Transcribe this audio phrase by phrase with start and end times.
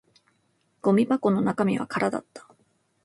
[0.81, 2.47] ゴミ箱の中身は空だった